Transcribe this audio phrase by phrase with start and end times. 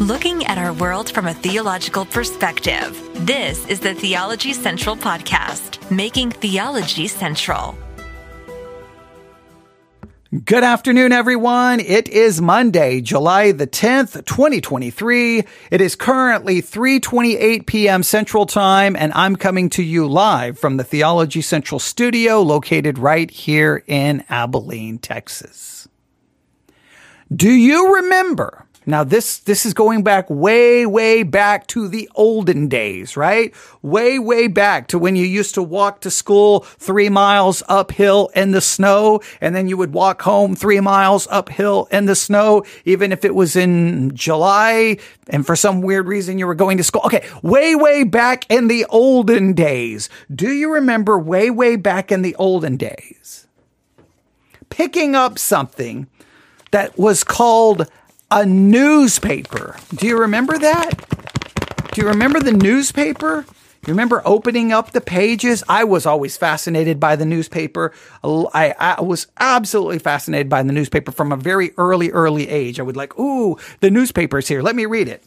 [0.00, 2.98] looking at our world from a theological perspective.
[3.26, 7.76] This is the Theology Central Podcast, making theology central.
[10.44, 11.80] Good afternoon, everyone.
[11.80, 15.44] It is Monday, July the 10th, 2023.
[15.70, 18.02] It is currently 3.28 p.m.
[18.02, 23.30] Central Time, and I'm coming to you live from the Theology Central studio located right
[23.30, 25.88] here in Abilene, Texas.
[27.30, 32.68] Do you remember now this, this is going back way, way back to the olden
[32.68, 33.54] days, right?
[33.82, 38.52] Way, way back to when you used to walk to school three miles uphill in
[38.52, 43.12] the snow and then you would walk home three miles uphill in the snow, even
[43.12, 47.02] if it was in July and for some weird reason you were going to school.
[47.04, 47.28] Okay.
[47.42, 50.08] Way, way back in the olden days.
[50.34, 53.46] Do you remember way, way back in the olden days?
[54.68, 56.06] Picking up something
[56.70, 57.88] that was called
[58.30, 59.76] a newspaper.
[59.94, 60.90] Do you remember that?
[61.92, 63.44] Do you remember the newspaper?
[63.86, 65.64] You remember opening up the pages?
[65.68, 67.92] I was always fascinated by the newspaper.
[68.22, 72.78] I, I, was absolutely fascinated by the newspaper from a very early, early age.
[72.78, 74.62] I would like, ooh, the newspaper's here.
[74.62, 75.24] Let me read it.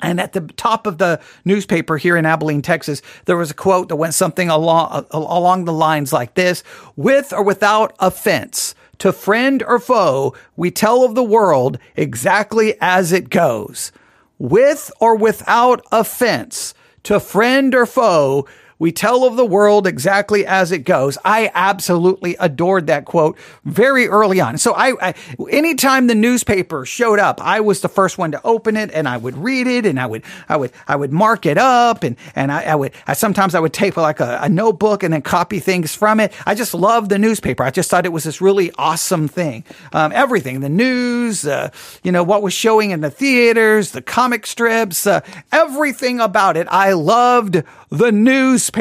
[0.00, 3.88] And at the top of the newspaper here in Abilene, Texas, there was a quote
[3.88, 6.64] that went something along, along the lines like this,
[6.96, 13.10] with or without offense to friend or foe, we tell of the world exactly as
[13.10, 13.90] it goes.
[14.38, 16.72] With or without offense,
[17.02, 18.46] to friend or foe,
[18.78, 21.18] we tell of the world exactly as it goes.
[21.24, 24.58] I absolutely adored that quote very early on.
[24.58, 25.14] So I, I,
[25.50, 29.16] anytime the newspaper showed up, I was the first one to open it and I
[29.16, 32.50] would read it and I would, I would, I would mark it up and, and
[32.50, 35.60] I, I would, I, sometimes I would take like a, a notebook and then copy
[35.60, 36.32] things from it.
[36.46, 37.62] I just loved the newspaper.
[37.62, 39.64] I just thought it was this really awesome thing.
[39.92, 41.70] Um, everything, the news, uh,
[42.02, 46.66] you know, what was showing in the theaters, the comic strips, uh, everything about it.
[46.70, 48.71] I loved the newspaper,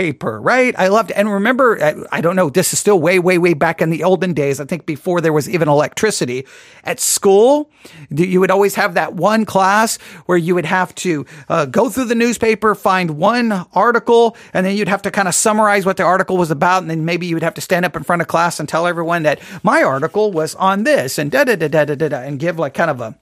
[0.42, 0.74] right?
[0.78, 3.82] I loved, and remember, I, I, don't know, this is still way, way, way back
[3.82, 4.60] in the olden days.
[4.60, 6.46] I think before there was even electricity
[6.84, 7.70] at school,
[8.10, 12.06] you would always have that one class where you would have to uh, go through
[12.06, 16.04] the newspaper, find one article, and then you'd have to kind of summarize what the
[16.04, 16.82] article was about.
[16.82, 18.88] And then maybe you would have to stand up in front of class and tell
[18.88, 22.40] everyone that my article was on this and da da da da da da, and
[22.40, 23.18] give like kind of a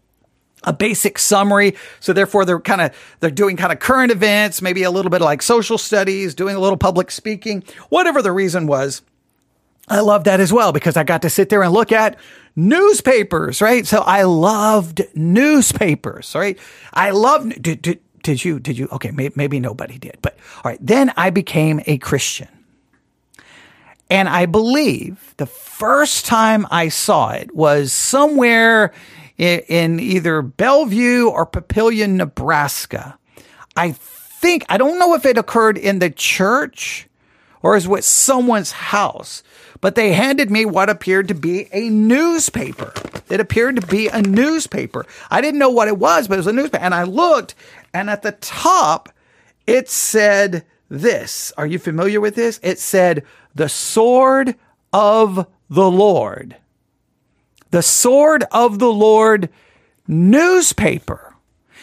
[0.63, 1.75] a basic summary.
[1.99, 5.21] So therefore they're kind of, they're doing kind of current events, maybe a little bit
[5.21, 9.01] like social studies, doing a little public speaking, whatever the reason was.
[9.87, 12.17] I love that as well because I got to sit there and look at
[12.55, 13.87] newspapers, right?
[13.87, 16.59] So I loved newspapers, right?
[16.93, 20.69] I loved, did, did, did you, did you, okay, maybe, maybe nobody did, but all
[20.69, 20.79] right.
[20.81, 22.49] Then I became a Christian.
[24.11, 28.91] And I believe the first time I saw it was somewhere
[29.39, 33.17] in either Bellevue or Papillion, Nebraska.
[33.75, 37.07] I think, I don't know if it occurred in the church
[37.61, 39.41] or is with someone's house,
[39.81, 42.93] but they handed me what appeared to be a newspaper.
[43.29, 45.05] It appeared to be a newspaper.
[45.31, 46.83] I didn't know what it was, but it was a newspaper.
[46.83, 47.55] And I looked,
[47.93, 49.09] and at the top,
[49.65, 51.53] it said this.
[51.57, 52.59] Are you familiar with this?
[52.61, 53.23] It said,
[53.55, 54.55] The Sword
[54.91, 56.57] of the Lord
[57.71, 59.49] the Sword of the Lord
[60.07, 61.28] newspaper.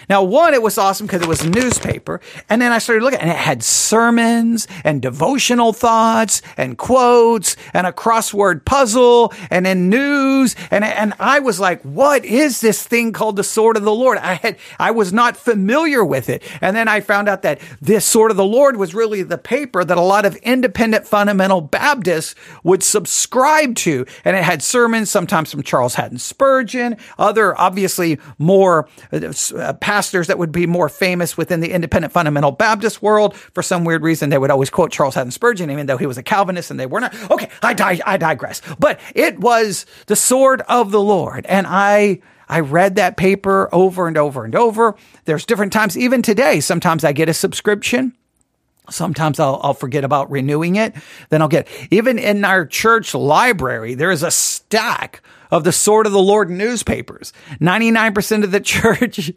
[0.08, 2.20] Now, one, it was awesome because it was a newspaper.
[2.48, 7.86] And then I started looking and it had sermons and devotional thoughts and quotes and
[7.86, 10.54] a crossword puzzle and then news.
[10.70, 14.18] And, and I was like, what is this thing called the sword of the Lord?
[14.18, 16.42] I had, I was not familiar with it.
[16.60, 19.84] And then I found out that this sword of the Lord was really the paper
[19.84, 24.06] that a lot of independent fundamental Baptists would subscribe to.
[24.24, 30.26] And it had sermons, sometimes from Charles Haddon Spurgeon, other obviously more uh, uh pastors
[30.26, 33.34] that would be more famous within the independent fundamental Baptist world.
[33.34, 36.18] For some weird reason, they would always quote Charles Haddon Spurgeon, even though he was
[36.18, 37.14] a Calvinist and they were not.
[37.30, 38.60] Okay, I, di- I digress.
[38.78, 41.46] But it was the sword of the Lord.
[41.46, 44.96] And I, I read that paper over and over and over.
[45.24, 48.12] There's different times, even today, sometimes I get a subscription.
[48.90, 50.94] Sometimes I'll, I'll forget about renewing it.
[51.30, 56.06] Then I'll get, even in our church library, there is a stack of the Sword
[56.06, 57.32] of the Lord newspapers.
[57.60, 59.32] 99% of the church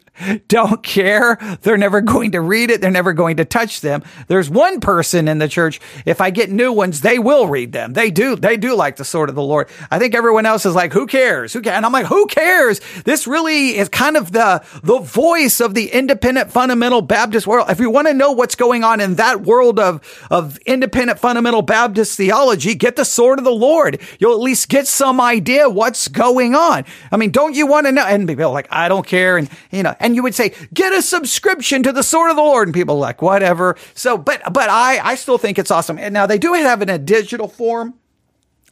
[0.48, 1.38] don't care.
[1.62, 2.80] They're never going to read it.
[2.80, 4.02] They're never going to touch them.
[4.28, 5.80] There's one person in the church.
[6.04, 7.92] If I get new ones, they will read them.
[7.92, 8.36] They do.
[8.36, 9.68] They do like the Sword of the Lord.
[9.90, 11.52] I think everyone else is like, who cares?
[11.52, 11.76] Who cares?
[11.76, 12.80] And I'm like, who cares?
[13.04, 17.70] This really is kind of the, the voice of the independent fundamental Baptist world.
[17.70, 21.62] If you want to know what's going on in that world of, of independent fundamental
[21.62, 24.00] Baptist theology, get the Sword of the Lord.
[24.18, 26.84] You'll at least get some idea what's what's going on.
[27.12, 28.04] I mean, don't you want to know?
[28.06, 29.36] And people like, I don't care.
[29.36, 32.42] And, you know, and you would say, get a subscription to the sword of the
[32.42, 32.68] Lord.
[32.68, 33.76] And people like, whatever.
[33.94, 35.98] So, but, but I, I still think it's awesome.
[35.98, 37.94] And now they do have it in a digital form,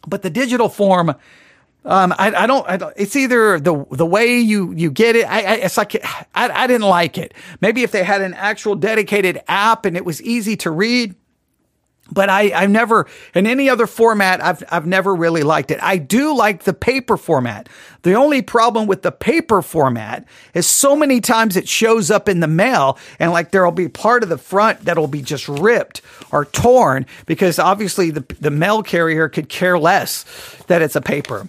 [0.06, 1.10] but the digital form,
[1.84, 5.26] um, I, I, don't, I, don't, it's either the, the way you, you get it.
[5.26, 7.34] I, I it's like, I, I didn't like it.
[7.60, 11.14] Maybe if they had an actual dedicated app and it was easy to read,
[12.10, 15.78] but I, I've never, in any other format, I've, I've never really liked it.
[15.82, 17.68] I do like the paper format.
[18.02, 20.24] The only problem with the paper format
[20.54, 24.22] is so many times it shows up in the mail and like there'll be part
[24.22, 26.00] of the front that'll be just ripped
[26.30, 30.24] or torn because obviously the, the mail carrier could care less
[30.68, 31.46] that it's a paper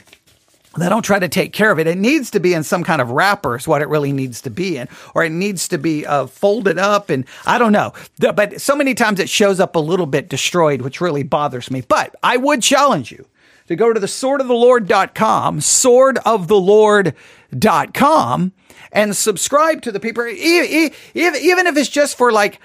[0.81, 1.87] they don't try to take care of it.
[1.87, 4.49] It needs to be in some kind of wrapper is what it really needs to
[4.49, 7.09] be in, or it needs to be uh, folded up.
[7.09, 10.81] And I don't know, but so many times it shows up a little bit destroyed,
[10.81, 11.81] which really bothers me.
[11.81, 13.25] But I would challenge you
[13.67, 18.51] to go to the swordoftheLord.com, swordoftheLord.com,
[18.91, 22.59] and subscribe to the paper, even if it's just for like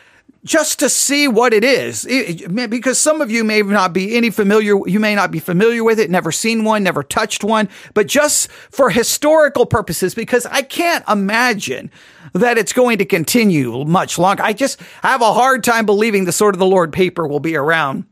[0.45, 2.07] just to see what it is.
[2.09, 5.83] It, because some of you may not be any familiar, you may not be familiar
[5.83, 10.63] with it, never seen one, never touched one, but just for historical purposes, because I
[10.63, 11.91] can't imagine
[12.35, 14.43] that it's going to continue much longer.
[14.43, 17.41] I just I have a hard time believing the Sword of the Lord paper will
[17.41, 18.05] be around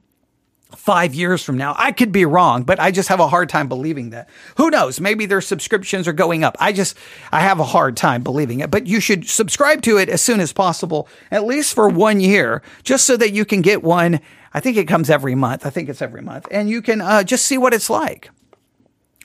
[0.77, 1.75] five years from now.
[1.77, 4.29] I could be wrong, but I just have a hard time believing that.
[4.57, 5.01] Who knows?
[5.01, 6.57] Maybe their subscriptions are going up.
[6.61, 6.97] I just,
[7.31, 10.41] I have a hard time believing it, but you should subscribe to it as soon
[10.41, 14.21] as possible, at least for one year, just so that you can get one.
[14.55, 15.65] I think it comes every month.
[15.65, 18.31] I think it's every month and you can uh, just see what it's like.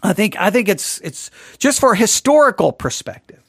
[0.04, 3.42] I think, I think it's, it's just for historical perspective.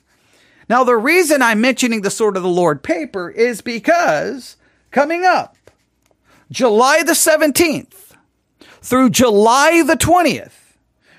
[0.68, 4.56] Now, the reason I'm mentioning the Sword of the Lord paper is because
[4.90, 5.56] coming up,
[6.50, 8.14] July the 17th
[8.80, 10.52] through July the 20th,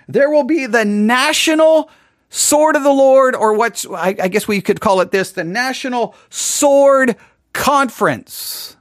[0.07, 1.89] there will be the National
[2.29, 5.43] Sword of the Lord, or what's, I, I guess we could call it this, the
[5.43, 7.15] National Sword
[7.53, 8.77] Conference.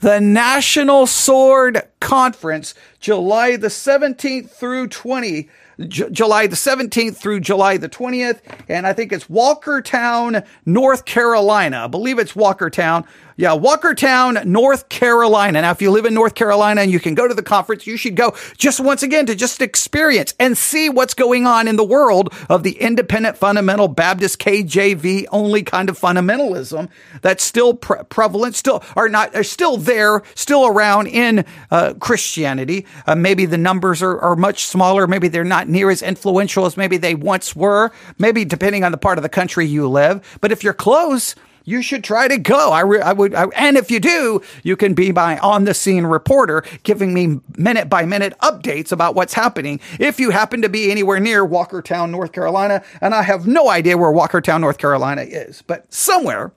[0.00, 5.48] The National Sword Conference, July the 17th through 20,
[5.86, 8.40] J- July the 17th through July the 20th.
[8.68, 11.84] And I think it's Walkertown, North Carolina.
[11.84, 13.06] I believe it's Walkertown.
[13.36, 15.62] Yeah, Walkertown, North Carolina.
[15.62, 17.96] Now, if you live in North Carolina and you can go to the conference, you
[17.96, 21.84] should go just once again to just experience and see what's going on in the
[21.84, 26.90] world of the independent fundamental Baptist KJV only kind of fundamentalism
[27.22, 32.86] that's still pre- prevalent, still are not are still there, still around in uh, Christianity.
[33.06, 35.06] Uh, maybe the numbers are, are much smaller.
[35.06, 37.90] Maybe they're not near as influential as maybe they once were.
[38.18, 40.38] Maybe depending on the part of the country you live.
[40.40, 41.34] But if you're close,
[41.64, 42.72] you should try to go.
[42.72, 45.74] I, re- I would, I, and if you do, you can be my on the
[45.74, 49.80] scene reporter giving me minute by minute updates about what's happening.
[49.98, 53.96] If you happen to be anywhere near Walkertown, North Carolina, and I have no idea
[53.96, 56.52] where Walkertown, North Carolina is, but somewhere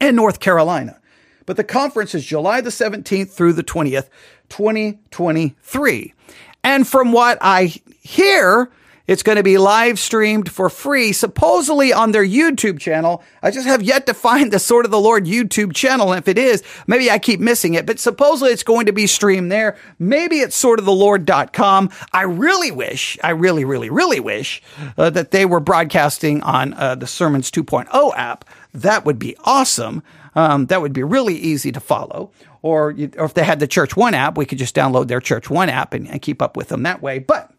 [0.00, 0.98] in North Carolina.
[1.46, 4.08] But the conference is July the 17th through the 20th,
[4.52, 6.14] 2023.
[6.62, 8.70] And from what I hear,
[9.06, 13.22] it's going to be live streamed for free, supposedly on their YouTube channel.
[13.42, 16.12] I just have yet to find the Sword of the Lord YouTube channel.
[16.12, 19.06] And if it is, maybe I keep missing it, but supposedly it's going to be
[19.06, 19.76] streamed there.
[19.98, 21.90] Maybe it's swordoftheLord.com.
[22.12, 24.62] I really wish, I really, really, really wish
[24.96, 28.44] uh, that they were broadcasting on uh, the Sermons 2.0 app.
[28.72, 30.02] That would be awesome.
[30.34, 32.30] Um, that would be really easy to follow.
[32.62, 35.50] Or, or if they had the Church One app, we could just download their Church
[35.50, 37.18] One app and, and keep up with them that way.
[37.18, 37.52] But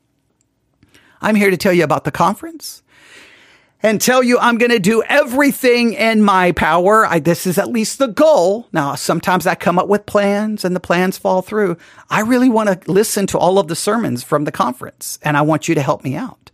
[1.24, 2.84] I'm here to tell you about the conference
[3.82, 7.06] and tell you I'm going to do everything in my power.
[7.06, 8.68] I, this is at least the goal.
[8.74, 11.77] Now, sometimes I come up with plans and the plans fall through.
[12.10, 15.44] I really want to listen to all of the sermons from the conference and I
[15.44, 16.51] want you to help me out.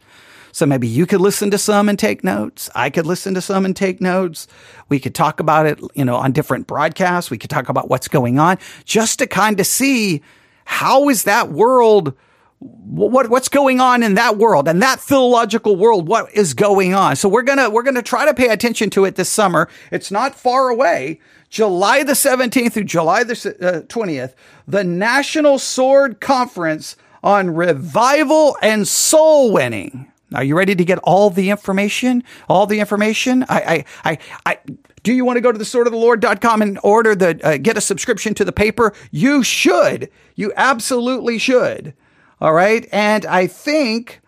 [0.52, 2.70] So maybe you could listen to some and take notes.
[2.76, 4.48] I could listen to some and take notes.
[4.88, 7.32] We could talk about it, you know, on different broadcasts.
[7.32, 10.22] We could talk about what's going on just to kind of see
[10.66, 12.14] how is that world
[12.60, 17.16] what what's going on in that world and that philological world what is going on?
[17.16, 19.70] So we're going to we're to try to pay attention to it this summer.
[19.92, 21.22] It's not far away.
[21.50, 24.34] July the 17th through July the uh, 20th
[24.68, 30.12] the National Sword Conference on revival and soul winning.
[30.36, 32.24] Are you ready to get all the information?
[32.50, 33.46] All the information?
[33.48, 34.58] I I I, I
[35.02, 37.56] do you want to go to the sword of the Lord.com and order the uh,
[37.56, 38.94] get a subscription to the paper?
[39.12, 40.10] You should.
[40.36, 41.94] You absolutely should
[42.42, 42.88] all right.
[42.92, 44.22] And I think,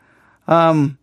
[0.48, 0.98] um,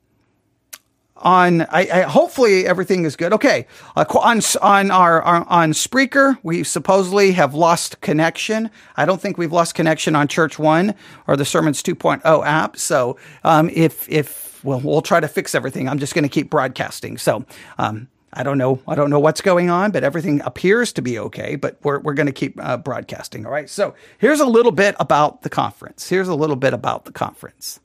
[1.20, 3.32] on I, I, hopefully everything is good.
[3.32, 8.70] Okay, uh, on on our, our, on Spreaker, we supposedly have lost connection.
[8.96, 10.94] I don't think we've lost connection on Church One
[11.26, 12.76] or the Sermons 2.0 app.
[12.76, 15.88] So um, if if well, we'll try to fix everything.
[15.88, 17.18] I'm just going to keep broadcasting.
[17.18, 17.44] So.
[17.78, 18.80] Um, I don't know.
[18.86, 21.56] I don't know what's going on, but everything appears to be okay.
[21.56, 23.46] But we're, we're going to keep uh, broadcasting.
[23.46, 23.70] All right.
[23.70, 26.08] So here's a little bit about the conference.
[26.08, 27.80] Here's a little bit about the conference.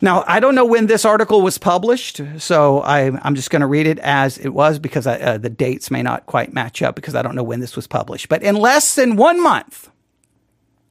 [0.00, 3.66] Now, I don't know when this article was published, so I, am just going to
[3.66, 6.96] read it as it was because I, uh, the dates may not quite match up
[6.96, 8.28] because I don't know when this was published.
[8.28, 9.90] But in less than one month,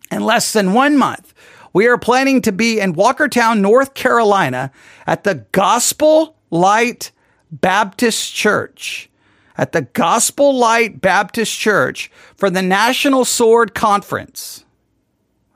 [0.09, 1.35] in less than one month,
[1.71, 4.71] we are planning to be in Walkertown, North Carolina
[5.05, 7.11] at the Gospel Light
[7.61, 9.09] Baptist Church.
[9.57, 14.65] At the Gospel Light Baptist Church for the National Sword Conference.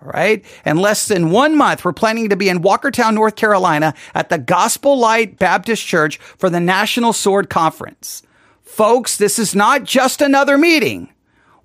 [0.01, 0.45] All right.
[0.65, 4.37] In less than one month, we're planning to be in Walkertown, North Carolina at the
[4.37, 8.23] Gospel Light Baptist Church for the National Sword Conference.
[8.63, 11.09] Folks, this is not just another meeting.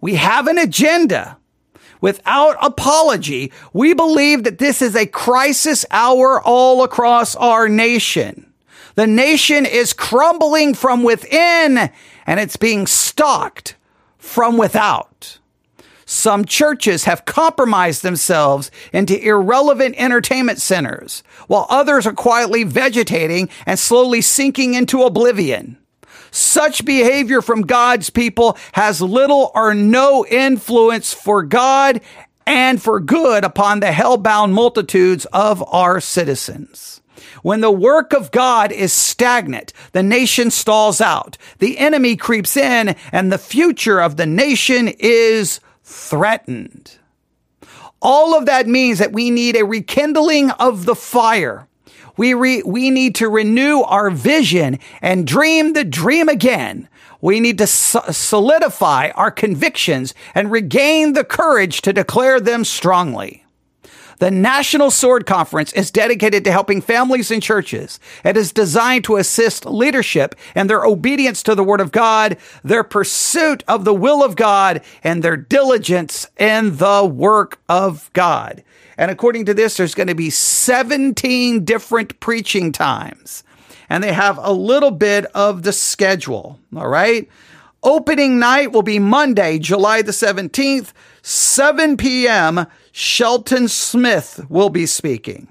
[0.00, 1.38] We have an agenda.
[2.00, 8.53] Without apology, we believe that this is a crisis hour all across our nation.
[8.95, 11.91] The nation is crumbling from within
[12.27, 13.77] and it's being stalked
[14.19, 15.39] from without.
[16.07, 23.79] Some churches have compromised themselves into irrelevant entertainment centers, while others are quietly vegetating and
[23.79, 25.79] slowly sinking into oblivion.
[26.31, 32.01] Such behavior from God's people has little or no influence for God
[32.47, 37.01] and for good upon the hell-bound multitudes of our citizens.
[37.43, 42.97] When the work of God is stagnant, the nation stalls out, the enemy creeps in,
[43.12, 46.99] and the future of the nation is threatened.
[48.00, 51.67] All of that means that we need a rekindling of the fire.
[52.17, 56.88] We, re, we need to renew our vision and dream the dream again.
[57.21, 63.44] We need to solidify our convictions and regain the courage to declare them strongly.
[64.18, 67.99] The National Sword Conference is dedicated to helping families and churches.
[68.25, 72.85] It is designed to assist leadership in their obedience to the Word of God, their
[72.85, 78.62] pursuit of the will of God, and their diligence in the work of God.
[78.97, 83.42] And according to this, there's going to be 17 different preaching times.
[83.88, 86.59] And they have a little bit of the schedule.
[86.76, 87.28] All right.
[87.83, 90.92] Opening night will be Monday, July the 17th,
[91.26, 92.66] 7 p.m.
[92.93, 95.49] Shelton Smith will be speaking.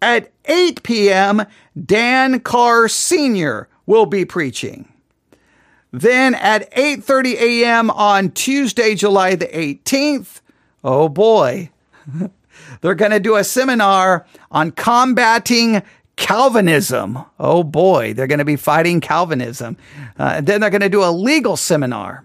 [0.00, 1.42] At 8 p.m.,
[1.84, 3.68] Dan Carr Sr.
[3.84, 4.88] will be preaching.
[5.90, 7.90] Then at 8:30 a.m.
[7.90, 10.40] on Tuesday, July the 18th,
[10.84, 11.70] oh boy,
[12.80, 15.82] they're going to do a seminar on combating
[16.14, 17.24] Calvinism.
[17.40, 19.76] Oh boy, they're going to be fighting Calvinism.
[20.16, 22.24] Uh, then they're going to do a legal seminar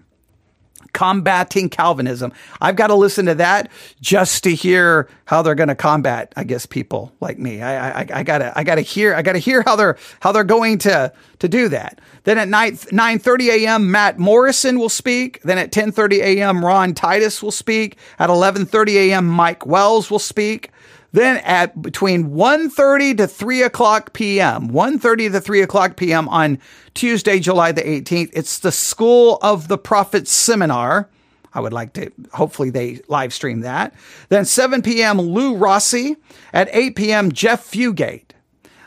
[0.92, 2.32] combating Calvinism.
[2.60, 3.70] I've got to listen to that
[4.00, 7.62] just to hear how they're going to combat, I guess, people like me.
[7.62, 10.78] I, I, I gotta, I gotta hear, I gotta hear how they're, how they're going
[10.78, 12.00] to, to do that.
[12.24, 15.40] Then at 9, 9.30 a.m., Matt Morrison will speak.
[15.42, 17.96] Then at 10.30 a.m., Ron Titus will speak.
[18.18, 20.70] At 11.30 a.m., Mike Wells will speak.
[21.12, 26.28] Then at between 1.30 to 3 o'clock p.m., 1.30 to 3 o'clock p.m.
[26.28, 26.58] on
[26.94, 31.08] Tuesday, July the 18th, it's the School of the Prophets seminar.
[31.52, 33.92] I would like to, hopefully they live stream that.
[34.28, 36.16] Then 7 p.m., Lou Rossi.
[36.52, 38.30] At 8 p.m., Jeff Fugate.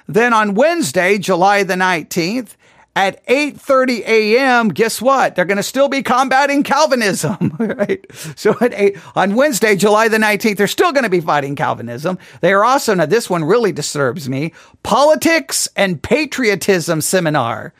[0.07, 2.55] Then on Wednesday, July the 19th,
[2.95, 4.69] at 8:30 a.m.
[4.69, 9.75] guess what they're going to still be combating calvinism right so at 8 on Wednesday
[9.75, 13.29] July the 19th they're still going to be fighting calvinism they are also now this
[13.29, 17.73] one really disturbs me politics and patriotism seminar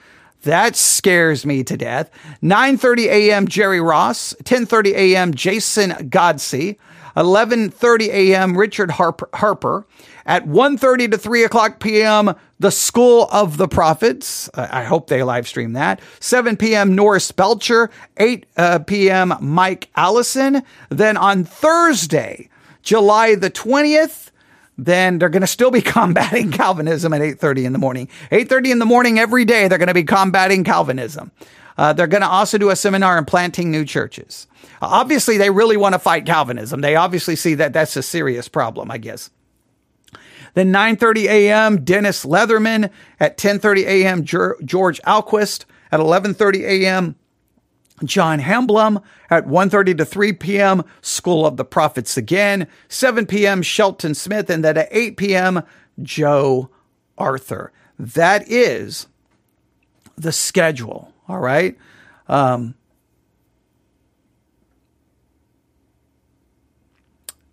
[0.43, 2.09] that scares me to death
[2.41, 3.47] 9:30 a.m.
[3.47, 5.33] Jerry Ross 10:30 a.m.
[5.33, 6.77] Jason Godsey
[7.15, 8.57] 11:30 a.m.
[8.57, 9.85] Richard Harper, Harper
[10.25, 14.49] at 1.30 to 3 o'clock p.m., the School of the Prophets.
[14.53, 15.99] I hope they live stream that.
[16.19, 17.89] 7 p.m., Norris Belcher.
[18.17, 20.63] 8 uh, p.m., Mike Allison.
[20.89, 22.49] Then on Thursday,
[22.81, 24.31] July the 20th,
[24.77, 28.09] then they're going to still be combating Calvinism at 8:30 in the morning.
[28.31, 31.31] 8:30 in the morning every day they're going to be combating Calvinism.
[31.77, 34.47] Uh, they're going to also do a seminar on planting new churches.
[34.81, 36.81] Obviously, they really want to fight Calvinism.
[36.81, 39.31] They obviously see that that's a serious problem, I guess.
[40.53, 41.83] Then 9:30 a.m.
[41.83, 44.23] Dennis Leatherman at 10:30 a.m.
[44.23, 47.15] George Alquist at 11:30 a.m.
[48.03, 50.83] John Hamblum at 1.30 to 3 p.m.
[51.01, 52.67] School of the Prophets again.
[52.89, 53.61] 7 p.m.
[53.61, 55.63] Shelton Smith and then at 8 p.m.
[56.01, 56.69] Joe
[57.17, 57.71] Arthur.
[57.99, 59.07] that is
[60.17, 61.13] the schedule.
[61.27, 61.77] All right.
[62.27, 62.75] Um,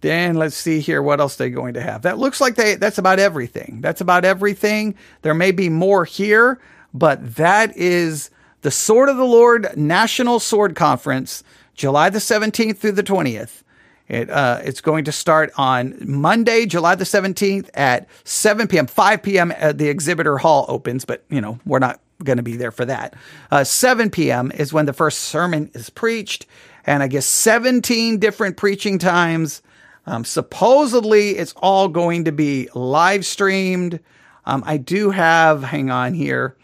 [0.01, 2.03] then let's see here what else they're going to have.
[2.03, 3.81] That looks like they that's about everything.
[3.81, 4.95] That's about everything.
[5.23, 6.61] There may be more here,
[6.95, 8.31] but that is
[8.63, 11.43] the Sword of the Lord National Sword Conference,
[11.75, 13.63] July the 17th through the 20th.
[14.09, 19.23] It, uh, it's going to start on Monday, July the 17th at 7 p.m., 5
[19.23, 19.53] p.m.
[19.53, 22.85] At the exhibitor hall opens, but you know, we're not going to be there for
[22.85, 23.15] that.
[23.51, 24.51] Uh, 7 p.m.
[24.53, 26.47] is when the first sermon is preached,
[26.85, 29.63] and I guess 17 different preaching times.
[30.11, 34.01] Um, supposedly, it's all going to be live streamed.
[34.45, 36.57] Um, I do have, hang on here.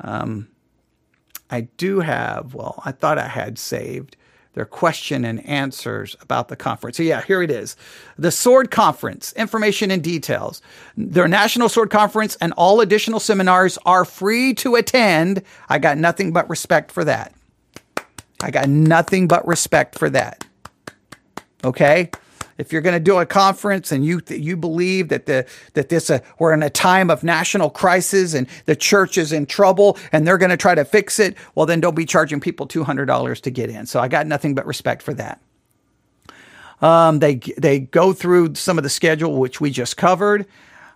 [0.00, 0.46] Um,
[1.50, 4.16] I do have, well, I thought I had saved
[4.52, 6.96] their question and answers about the conference.
[6.96, 7.74] So yeah, here it is.
[8.18, 10.62] The Sword Conference, information and details.
[10.96, 15.42] Their National Sword Conference and all additional seminars are free to attend.
[15.68, 17.34] I got nothing but respect for that.
[18.40, 20.44] I got nothing but respect for that.
[21.64, 22.10] Okay?
[22.58, 26.10] If you're going to do a conference and you you believe that the that this
[26.10, 30.26] uh, we're in a time of national crisis and the church is in trouble and
[30.26, 33.06] they're going to try to fix it, well then don't be charging people two hundred
[33.06, 33.86] dollars to get in.
[33.86, 35.40] So I got nothing but respect for that.
[36.80, 40.46] Um, they they go through some of the schedule which we just covered.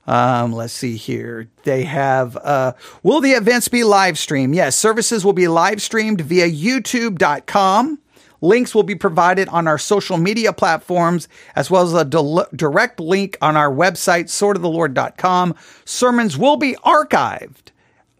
[0.06, 1.48] Um, let's see here.
[1.62, 4.54] They have, uh, will the events be live streamed?
[4.54, 7.98] Yes, services will be live streamed via youtube.com
[8.40, 13.00] Links will be provided on our social media platforms, as well as a del- direct
[13.00, 15.54] link on our website, swordoftheLord.com.
[15.84, 17.70] Sermons will be archived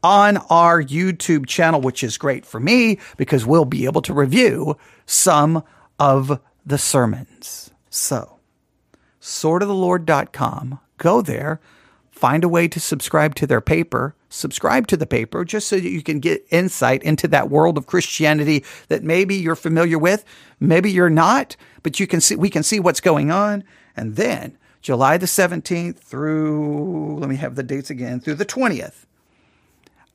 [0.02, 4.76] on our YouTube channel, which is great for me because we'll be able to review
[5.06, 5.62] some
[5.98, 7.70] of the sermons.
[7.90, 8.38] So,
[9.20, 11.60] swordoftheLord.com, go there,
[12.20, 15.90] find a way to subscribe to their paper subscribe to the paper just so that
[15.90, 20.24] you can get insight into that world of Christianity that maybe you're familiar with,
[20.58, 23.64] maybe you're not, but you can see we can see what's going on.
[23.96, 29.04] And then July the 17th through let me have the dates again, through the 20th.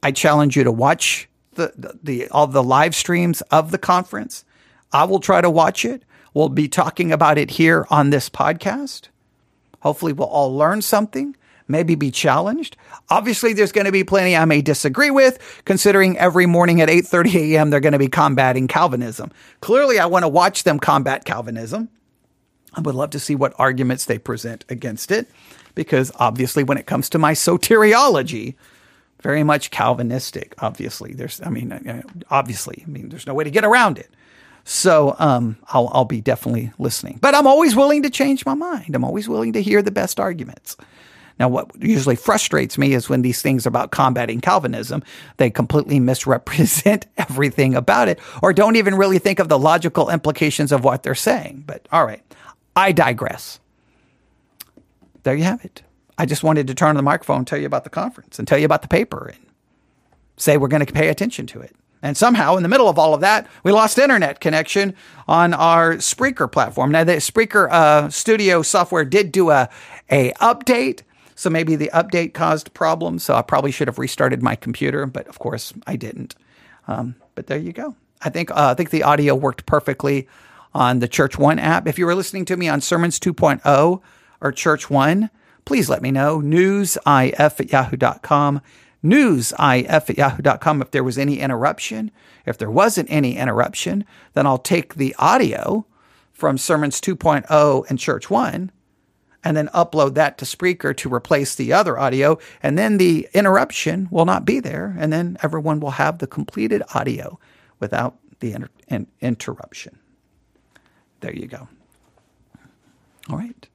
[0.01, 4.45] I challenge you to watch the, the, the all the live streams of the conference.
[4.91, 6.03] I will try to watch it.
[6.33, 9.09] We'll be talking about it here on this podcast.
[9.81, 11.35] Hopefully we'll all learn something
[11.67, 12.77] maybe be challenged.
[13.09, 17.35] Obviously, there's going to be plenty I may disagree with, considering every morning at 8:30
[17.35, 17.69] a.m.
[17.69, 19.31] they're going to be combating Calvinism.
[19.61, 21.89] Clearly, I want to watch them combat Calvinism.
[22.73, 25.27] I would love to see what arguments they present against it,
[25.75, 28.55] because obviously, when it comes to my soteriology,
[29.21, 30.53] very much Calvinistic.
[30.59, 34.11] Obviously, there's, I mean, uh, obviously, I mean, there's no way to get around it.
[34.65, 37.19] So um, I'll, I'll be definitely listening.
[37.21, 38.95] But I'm always willing to change my mind.
[38.95, 40.75] I'm always willing to hear the best arguments.
[41.39, 45.03] Now, what usually frustrates me is when these things about combating Calvinism,
[45.37, 50.71] they completely misrepresent everything about it or don't even really think of the logical implications
[50.71, 51.63] of what they're saying.
[51.67, 52.23] But all right,
[52.75, 53.59] I digress.
[55.23, 55.81] There you have it.
[56.17, 58.47] I just wanted to turn on the microphone and tell you about the conference and
[58.47, 59.45] tell you about the paper and
[60.37, 61.75] say we're going to pay attention to it.
[62.01, 64.93] And somehow, in the middle of all of that, we lost internet connection
[65.27, 66.91] on our Spreaker platform.
[66.91, 69.69] Now, the Spreaker uh, Studio software did do a
[70.11, 71.01] a update,
[71.35, 73.23] so maybe the update caused problems.
[73.23, 76.35] So I probably should have restarted my computer, but of course I didn't.
[76.87, 77.95] Um, but there you go.
[78.21, 80.27] I think uh, I think the audio worked perfectly
[80.73, 81.87] on the Church One app.
[81.87, 84.01] If you were listening to me on Sermons 2.0
[84.41, 85.29] or Church One,
[85.65, 86.39] please let me know.
[86.39, 88.61] Newsif at yahoo.com.
[89.03, 90.81] Newsif at yahoo.com.
[90.81, 92.11] If there was any interruption,
[92.45, 95.85] if there wasn't any interruption, then I'll take the audio
[96.31, 98.71] from Sermons 2.0 and Church One
[99.45, 102.39] and then upload that to Spreaker to replace the other audio.
[102.63, 104.95] And then the interruption will not be there.
[104.99, 107.39] And then everyone will have the completed audio
[107.79, 109.99] without the inter- in- interruption.
[111.21, 111.69] There you go.
[113.29, 113.69] All right.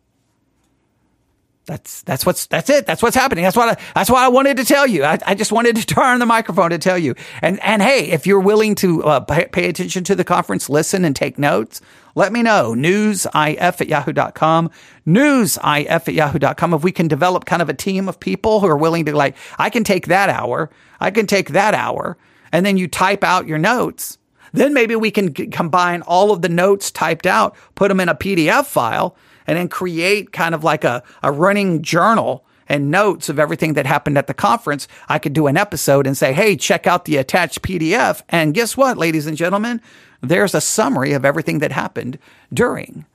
[1.71, 2.85] That's that's what's that's it.
[2.85, 3.45] That's what's happening.
[3.45, 5.05] That's what I, that's what I wanted to tell you.
[5.05, 7.15] I, I just wanted to turn the microphone to tell you.
[7.43, 11.05] And and hey, if you're willing to uh, pay, pay attention to the conference, listen
[11.05, 11.81] and take notes,
[12.17, 12.75] let me know.
[12.75, 14.73] Newsif at yahoo.com.
[15.07, 16.75] Newsif at yahoo.com.
[16.75, 19.37] If we can develop kind of a team of people who are willing to like,
[19.57, 20.71] I can take that hour.
[20.99, 22.19] I can take that hour.
[22.51, 24.19] And then you type out your notes.
[24.53, 28.17] Then maybe we can combine all of the notes typed out, put them in a
[28.17, 29.17] PDF file
[29.51, 33.85] and then create kind of like a, a running journal and notes of everything that
[33.85, 37.17] happened at the conference, I could do an episode and say, hey, check out the
[37.17, 38.23] attached PDF.
[38.29, 39.81] And guess what, ladies and gentlemen?
[40.21, 42.17] There's a summary of everything that happened
[42.53, 43.07] during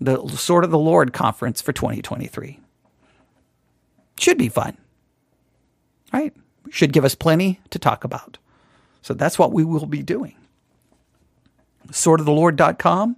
[0.00, 2.58] the Sword of the Lord conference for 2023.
[4.18, 4.76] Should be fun.
[6.12, 6.34] right?
[6.70, 8.38] Should give us plenty to talk about.
[9.02, 10.34] So that's what we will be doing.
[11.90, 13.16] SwordoftheLord.com.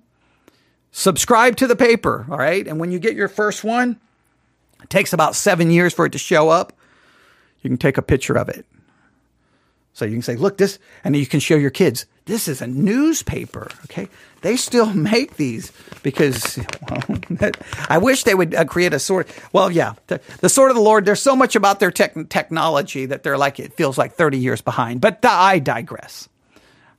[0.98, 2.66] Subscribe to the paper, all right?
[2.66, 4.00] And when you get your first one,
[4.82, 6.72] it takes about seven years for it to show up.
[7.62, 8.66] You can take a picture of it.
[9.92, 12.66] So you can say, look, this, and you can show your kids, this is a
[12.66, 13.68] newspaper.
[13.84, 14.08] Okay.
[14.40, 15.70] They still make these
[16.02, 16.58] because
[16.90, 17.52] well,
[17.88, 19.28] I wish they would uh, create a sword.
[19.52, 23.06] Well, yeah, the, the, sword of the Lord, there's so much about their tech- technology
[23.06, 26.28] that they're like, it feels like 30 years behind, but I digress.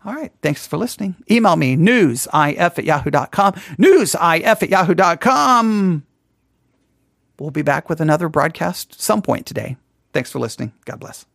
[0.05, 0.31] All right.
[0.41, 1.15] Thanks for listening.
[1.29, 2.29] Email me newsif
[2.77, 3.53] at yahoo.com.
[3.77, 6.03] Newsif at yahoo.com.
[7.39, 9.77] We'll be back with another broadcast some point today.
[10.13, 10.73] Thanks for listening.
[10.85, 11.25] God bless.